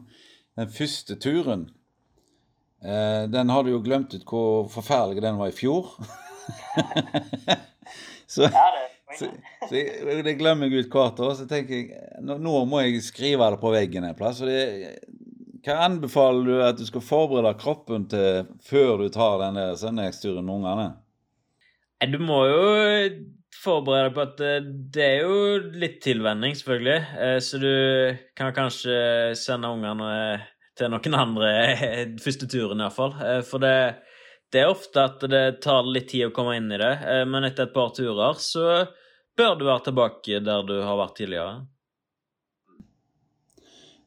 [0.58, 1.66] Den første turen
[2.84, 5.90] Eh, den har du jo glemt ut hvor forferdelig den var i fjor.
[8.32, 8.46] så,
[9.16, 9.30] så,
[9.68, 11.34] så jeg, det glemmer jeg ut hvert år.
[11.38, 14.42] Så tenker jeg nå, nå, må jeg skrive det på veggen en plass.
[14.44, 14.92] Det,
[15.64, 20.46] hva anbefaler du at du skal forberede kroppen til før du tar den der søndagsturen
[20.46, 20.88] med ungene?
[22.08, 22.62] Du må jo
[23.58, 25.38] forberede deg på at eh, det er jo
[25.82, 26.98] litt tilvenning, selvfølgelig.
[27.24, 27.72] Eh, så du
[28.38, 28.98] kan kanskje
[29.38, 30.12] sende ungene
[30.78, 31.50] til noen andre
[32.22, 33.16] første turen, iallfall.
[33.24, 33.74] Eh, for det,
[34.52, 37.46] det, er ofte at det tar litt tid å komme inn i det, eh, men
[37.48, 38.84] etter et par turer så
[39.38, 41.58] bør du være tilbake der du har vært tidligere.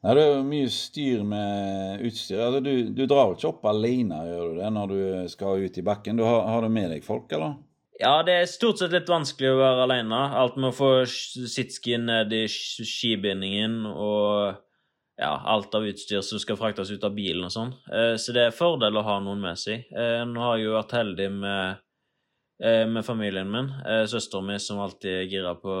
[0.02, 2.40] Nei, Det er mye styr med utstyr.
[2.42, 5.78] Altså, du, du drar jo ikke opp alene gjør du det, når du skal ut
[5.78, 6.18] i bakken.
[6.18, 7.60] Du har, har, du med deg folk, eller?
[8.00, 10.18] Ja, det er stort sett litt vanskelig å være alene.
[10.42, 14.58] Alt med å få sitski ned i skibindingen og
[15.16, 17.72] ja, alt av utstyr som skal fraktes ut av bilen og sånn.
[17.92, 19.86] Eh, så det er fordel å ha noen med seg.
[19.92, 21.82] Eh, nå har jeg jo vært heldig med,
[22.62, 23.68] eh, med familien min.
[24.08, 25.74] Søsteren min som alltid er gira på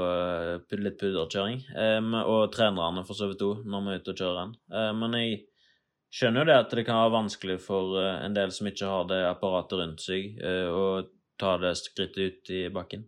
[0.76, 1.62] litt pudderkjøring.
[2.22, 4.54] Og trenerne for så vidt òg, når vi er ute og kjører den.
[4.98, 5.40] Men jeg
[6.12, 9.24] skjønner jo det at det kan være vanskelig for en del som ikke har det
[9.24, 11.06] apparatet rundt seg, å
[11.38, 13.06] ta det skrittet ut i bakken.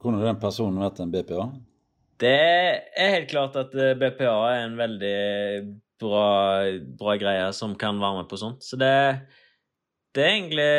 [0.00, 1.50] Kunne den personen vært en BPA?
[2.20, 2.36] Det
[2.96, 5.16] er helt klart at eh, BPA er en veldig
[6.00, 6.28] bra,
[6.96, 8.64] bra greie som kan være med på sånt.
[8.64, 8.92] Så det,
[10.16, 10.70] det, er egentlig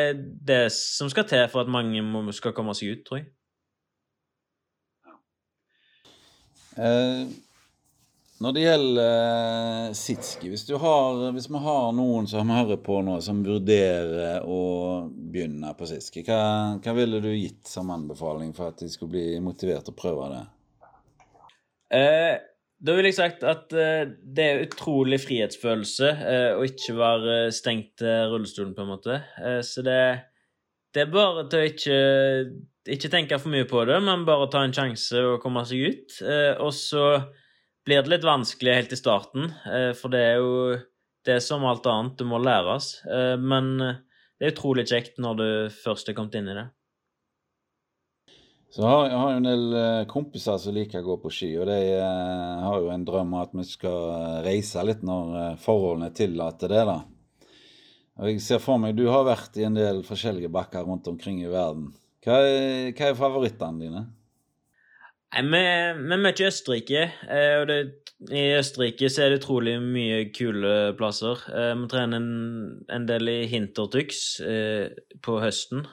[0.49, 2.01] det som skal til for at mange
[2.33, 3.29] skal komme seg ut, tror jeg.
[6.77, 7.29] Eh,
[8.37, 13.45] når det gjelder eh, Sitski, hvis, hvis vi har noen som hører på nå, som
[13.45, 14.59] vurderer å
[15.09, 19.41] begynne på Sitski, hva, hva ville du gitt som anbefaling for at de skulle bli
[19.41, 20.45] motivert til å prøve det?
[21.93, 22.37] Eh,
[22.77, 27.95] da ville jeg sagt at eh, det er utrolig frihetsfølelse eh, å ikke være stengt
[28.01, 29.21] til rullestolen, på en måte.
[29.65, 29.99] Så det,
[30.93, 31.99] det, er bare til å ikke,
[32.97, 36.19] ikke tenke for mye på det, men bare ta en sjanse og komme seg ut.
[36.63, 37.07] Og så
[37.87, 39.51] blir det litt vanskelig helt i starten,
[39.95, 40.77] for det er jo
[41.27, 43.01] det er som alt annet, du må læres.
[43.39, 45.47] men det er utrolig kjekt når du
[45.81, 46.67] først er kommet inn i det.
[48.69, 51.53] Så har, jeg har jo en del eh, kompiser som liker å gå på ski,
[51.55, 55.55] og de eh, har jo en drøm om at vi skal eh, reise litt når
[55.63, 56.83] forholdene tillater det.
[56.89, 56.97] da.
[58.17, 61.39] Og jeg ser for meg, Du har vært i en del forskjellige bakker rundt omkring
[61.45, 61.93] i verden.
[62.25, 64.03] Hva er, hva er favorittene dine?
[65.37, 67.01] Nei, vi er mye i Østerrike,
[67.61, 67.81] og det,
[68.31, 71.43] i Østerrike så er det utrolig mye kule plasser.
[71.47, 72.31] Vi trener en,
[72.89, 74.23] en del i Hintertux
[75.23, 75.83] på høsten,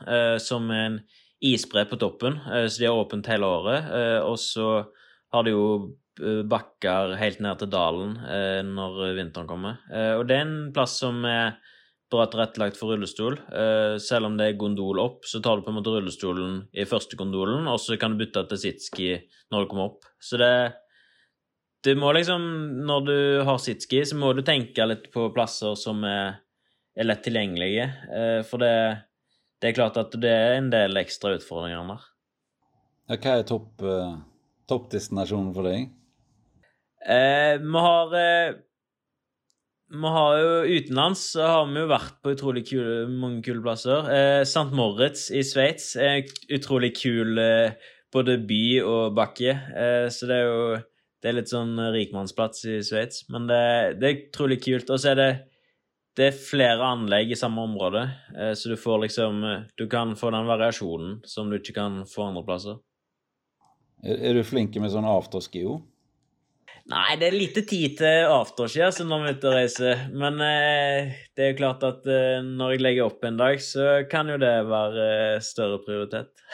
[0.42, 1.02] som er en
[1.44, 3.92] isbre på toppen, eh, så de har åpent hele året.
[3.92, 4.68] Eh, og så
[5.34, 5.68] har de jo
[6.20, 8.16] eh, bakker helt ned til dalen
[8.70, 9.80] når vinteren kommer.
[10.18, 11.56] Og det er en plass som er
[12.12, 13.36] bra tilrettelagt for rullestol.
[13.98, 17.18] Selv om det er gondol opp, så tar du på en måte rullestolen i første
[17.18, 19.08] gondolen, og så kan du bytte til sitski
[19.50, 20.06] når du kommer opp.
[20.22, 20.54] Så det
[21.84, 22.44] du må liksom,
[22.86, 26.38] Når du har sitski, så må du tenke litt på plasser som er,
[26.96, 27.90] er lett tilgjengelige.
[28.48, 28.76] For det
[29.62, 32.06] det er klart at det er en del ekstra utfordringer der.
[33.10, 34.16] Ja, hva er topp, uh,
[34.70, 35.90] toppdestinasjonen for deg?
[37.04, 38.54] Eh, vi har eh,
[39.94, 44.08] Vi har jo utenlands så har vi jo vært på utrolig kule, mange kule plasser.
[44.08, 44.72] Eh, St.
[44.72, 46.24] Moritz i Sveits er
[46.56, 47.76] utrolig kul eh,
[48.14, 49.52] både by og bakke.
[49.52, 50.64] Eh, så det er jo
[51.24, 53.60] det er litt sånn rikmannsplass i Sveits, men det,
[54.00, 54.90] det er utrolig kult.
[54.92, 55.30] Og så er det
[56.14, 58.04] det er flere anlegg i samme område,
[58.38, 62.04] eh, så du får liksom eh, Du kan få den variasjonen som du ikke kan
[62.06, 62.78] få andre plasser.
[64.04, 65.82] Er, du flink med sånn afterski òg?
[66.92, 70.02] Nei, det er lite tid til afterski altså, når vi er ute og reiser.
[70.12, 74.02] Men eh, det er jo klart at eh, når jeg legger opp en dag, så
[74.10, 76.44] kan jo det være eh, større prioritet.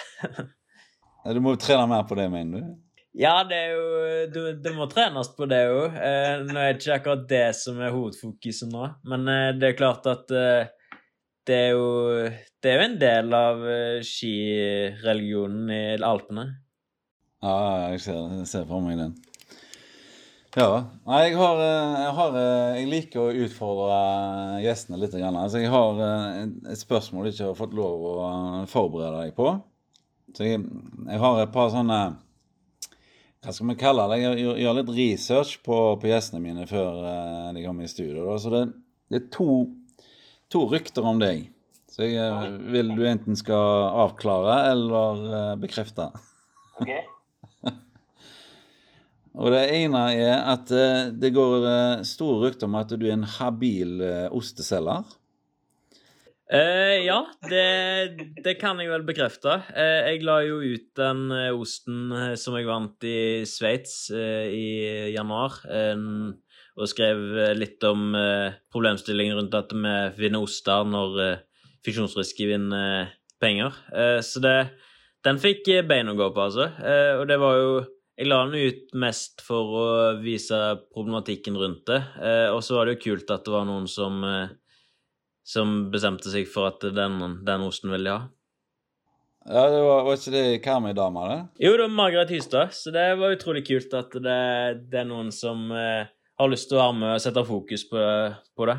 [1.35, 2.79] du må jo trene mer på det, mener du?
[3.18, 5.96] Ja, det er jo Det må trenes på det òg.
[5.99, 9.81] Eh, nå er det ikke akkurat det som er hovedfokuset nå, men eh, det er
[9.81, 10.70] klart at eh,
[11.49, 11.88] det er jo
[12.62, 13.64] Det er jo en del av
[14.07, 16.46] skireligionen i Alpene.
[17.40, 19.16] Ja, jeg ser, jeg ser for meg den.
[20.55, 20.68] Ja.
[21.07, 22.37] Nei, jeg har, jeg har
[22.77, 23.99] Jeg liker å utfordre
[24.61, 25.16] gjestene litt.
[25.16, 28.16] Altså, jeg har et spørsmål du ikke har fått lov å
[28.70, 29.55] forberede deg på.
[30.37, 30.62] Så jeg,
[31.09, 32.03] jeg har et par sånne
[33.40, 34.18] Hva skal vi kalle det?
[34.20, 36.98] Jeg gjør, gjør litt research på, på, gjestene mine før
[37.57, 38.26] de kommer i studio.
[38.26, 38.35] Da.
[38.42, 38.64] Så det,
[39.09, 39.46] det er to,
[40.53, 41.46] to, rykter om deg.
[41.90, 46.11] Så jeg vil du enten skal avklare eller bekrefte.
[46.81, 47.00] Okay.
[49.38, 53.14] Og det ene er at eh, det går eh, store rykter om at du er
[53.14, 55.07] en habil eh, osteselger.
[56.51, 57.67] Uh, ja, det,
[58.43, 59.61] det, kan jeg vel bekrefte.
[59.71, 62.11] Uh, jeg la jo ut den uh, osten
[62.41, 64.67] som jeg vant i Sveits i
[65.15, 65.61] januar,
[66.81, 67.23] og skrev
[67.59, 68.15] litt om
[68.73, 71.19] problemstillingen rundt at vi vinner oster når
[71.85, 73.11] Fiksjonsriske vinner
[73.41, 73.75] penger.
[74.25, 74.55] så det,
[75.27, 76.71] den fikk bein å gå på, altså.
[77.21, 77.73] og det var jo
[78.21, 79.85] jeg la den ut mest for å
[80.21, 80.57] vise
[80.93, 82.01] problematikken rundt det.
[82.21, 84.53] Eh, og så var det jo kult at det var noen som, eh,
[85.51, 88.29] som bestemte seg for at den, den osten ville de ha.
[89.49, 91.41] Ja, det var, var ikke det Karmøy-dama, det?
[91.65, 92.75] Jo, det var Margaret Hystad.
[92.77, 94.41] Så det var utrolig kult at det,
[94.93, 98.03] det er noen som eh, har lyst til å være med og sette fokus på,
[98.57, 98.77] på det.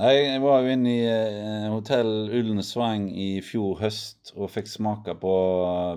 [0.00, 5.16] Nei, jeg var jo inne i eh, hotell Ullensvang i fjor høst og fikk smake
[5.20, 5.34] på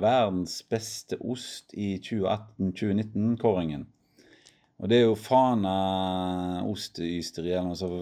[0.03, 3.85] verdens beste ost i 2018-2019-kåringen.
[4.83, 5.77] Og det er jo Fana
[6.67, 7.93] osteysteri eller noe som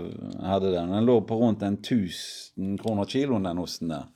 [0.41, 0.89] hadde den.
[0.95, 4.07] Den lå på rundt en 1000 kroner kiloen, den osten der.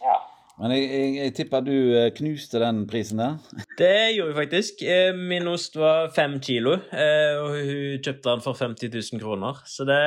[0.00, 0.16] Ja.
[0.62, 3.36] Men jeg, jeg, jeg, tipper du eh, knuste den prisen der?
[3.82, 4.80] Det gjorde jeg faktisk.
[4.80, 9.60] Eh, min ost var fem kilo, og hun kjøpte den for 50 000 kroner.
[9.68, 10.00] Så det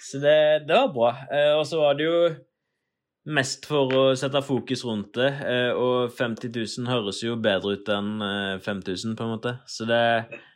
[0.00, 1.10] så det, det var bra.
[1.32, 2.18] Eh, og så var det jo
[3.34, 5.30] mest for å sette fokus rundt det.
[5.48, 8.18] Eh, og 50 000 høres jo bedre ut enn
[8.64, 9.56] 5000, eh, på en måte.
[9.70, 10.02] Så det,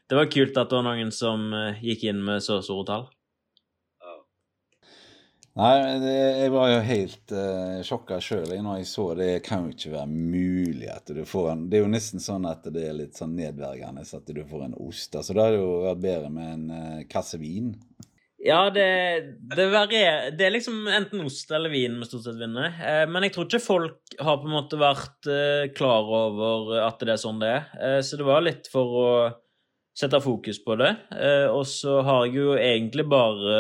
[0.09, 1.53] det var kult at det var noen som
[1.85, 3.07] gikk inn med så store tall.
[5.59, 9.27] Nei, det, jeg var jo helt uh, sjokka sjøl når jeg så det.
[9.27, 12.47] Det kan jo ikke være mulig at du får en Det er jo nesten sånn
[12.47, 15.17] at det er litt sånn nedverdigende at du får en ost.
[15.19, 17.73] Altså, Da hadde det jo vært bedre med en uh, kasse vin.
[18.39, 18.87] Ja, det,
[19.57, 20.31] det, varierer.
[20.39, 22.71] Det er liksom enten ost eller vin vi stort sett vinner.
[22.79, 27.03] Eh, men jeg tror ikke folk har på en måte vært eh, klar over at
[27.03, 27.67] det er sånn det er.
[27.83, 29.09] Eh, så det var litt for å
[29.99, 30.93] sette fokus på det.
[31.15, 33.55] Eh, og så har jeg jo egentlig bare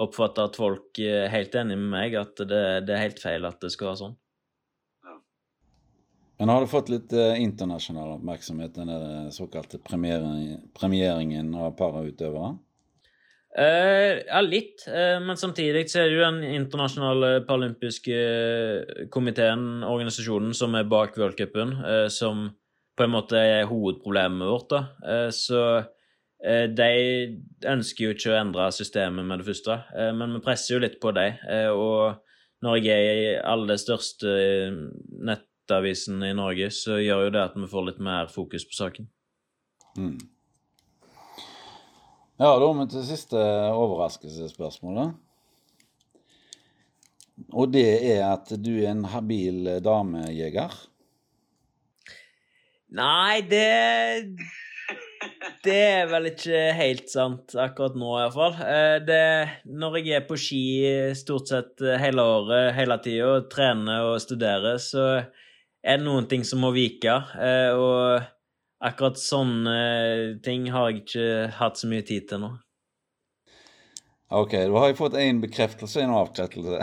[0.00, 3.60] oppfatta at folk er helt enig med meg at det, det, er helt feil at
[3.62, 4.20] det skal være sånn.
[6.42, 12.56] Men har du fått litt eh, internasjonal oppmerksomhet, den såkalte premieringen av parautøvere?
[13.54, 14.82] Uh, ja, litt.
[14.88, 20.88] Uh, men samtidig så er det jo den internasjonale paralympiske eh, komiteen, organisasjonen, som er
[20.90, 22.48] bak worldcupen, uh, som
[22.94, 24.70] på en måte er hovedproblemet vårt.
[24.70, 25.30] da.
[25.34, 25.84] så
[26.44, 26.88] de
[27.66, 29.78] ønsker jo ikke å endre systemet med det første,
[30.18, 31.38] men vi presser jo litt på dem.
[31.72, 32.20] og
[32.64, 34.30] når jeg er i alle de største
[35.28, 39.08] nettavisene i Norge, så gjør jo det at vi får litt mer fokus på saken.
[39.98, 40.16] Mm.
[42.40, 43.42] Ja, da er vi til siste
[43.74, 45.12] overraskelsesspørsmålet.
[47.54, 50.74] Og det er at du er en habil damejeger?
[52.94, 54.34] Nei, det
[55.64, 58.54] Det er vel ikke helt sant akkurat nå, iallfall.
[58.60, 60.60] Eh, når jeg er på ski
[61.16, 66.60] stort sett hele året, hele tida, trener og studerer, så er det noen ting som
[66.62, 67.16] må vike.
[67.40, 68.20] Eh, og
[68.84, 69.78] akkurat sånne
[70.44, 71.28] ting har jeg ikke
[71.58, 72.52] hatt så mye tid til nå.
[74.34, 76.78] OK, da har jeg fått én bekreftelse og en avkrettelse.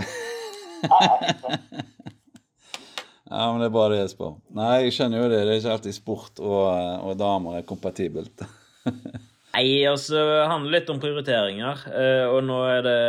[3.32, 4.34] ja, men det er bare det jeg spør.
[4.60, 5.41] Nei, jeg skjønner jo det.
[5.48, 6.65] Det er ikke alltid sport og,
[7.08, 8.44] og damer er kompatibelt.
[9.56, 13.00] Nei, altså det handler litt om prioriteringer, eh, og nå er det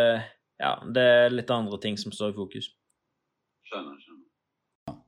[0.63, 2.71] ja, det er litt andre ting som står i fokus.
[3.67, 4.99] Skjønner, skjønner.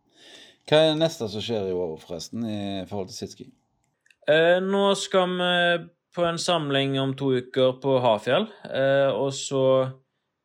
[0.64, 3.50] Hva er det neste som skjer i år, forresten, i forhold til sitski?
[4.30, 5.52] Eh, nå skal vi
[6.14, 8.46] på en samling om to uker på Hafjell.
[8.70, 9.64] Eh, og så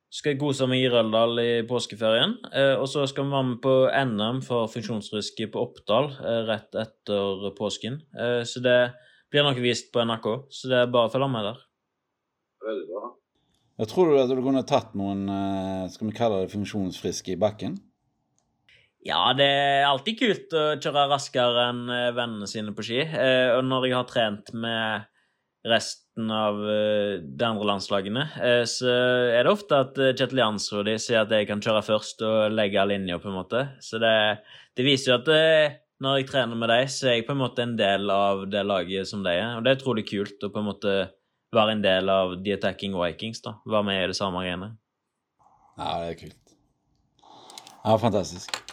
[0.10, 2.36] skal jeg kose meg i Røldal i påskeferien.
[2.49, 3.76] Eh, og så skal vi være med på
[4.10, 8.01] NM for funksjonsfriske på Oppdal eh, rett etter påsken.
[8.18, 8.80] Eh, så det
[9.30, 11.62] blir nok vist på NRK, så det er bare å følge med der.
[12.66, 13.12] Veldig bra.
[13.80, 17.39] Jeg tror du at du kunne tatt noen eh, skal vi kalle det funksjonsfriske i
[17.39, 17.78] bakken?
[19.07, 22.99] Ja, det er alltid kult å kjøre raskere enn eh, vennene sine på ski.
[23.05, 25.07] Eh, og når jeg har trent med
[25.70, 28.26] resten av eh, de andre landslagene,
[28.67, 32.88] så er det ofte at Kjetil Jansrud sier at jeg kan kjøre først og legge
[32.89, 33.63] linja, på en måte.
[33.86, 34.15] Så det,
[34.76, 35.45] det viser jo at det,
[35.99, 38.61] Når jeg trener med dem, så er jeg på en måte en del av det
[38.63, 39.57] laget som de er.
[39.57, 40.93] Og det er utrolig kult å på en måte
[41.55, 43.57] være en del av The Attacking Vikings, da.
[43.67, 44.74] Være med i det samme greiene.
[45.76, 46.55] Ja, det er kult.
[47.84, 48.68] Ja, fantastisk.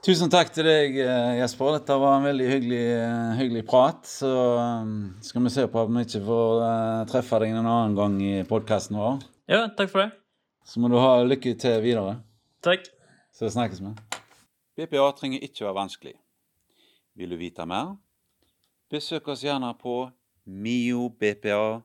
[0.00, 1.74] Tusen takk til deg, eh, Jesper.
[1.76, 4.06] Dette var en veldig hyggelig, eh, hyggelig prat.
[4.08, 7.96] Så um, skal vi se på om vi ikke får eh, treffe deg en annen
[7.98, 9.20] gang i podkasten vår.
[9.52, 10.10] Ja, takk for det.
[10.64, 12.16] Så må du ha lykke til videre.
[12.64, 12.88] Takk.
[13.36, 13.92] Så snakkes vi.
[14.80, 16.16] BPA trenger ikke være vanskelig.
[17.20, 18.00] Vil du vite mer?
[18.88, 20.08] Besøk oss gjerne på
[20.48, 21.84] miobpa.no.